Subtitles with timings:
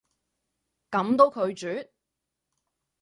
[0.89, 1.91] 噉都拒絕？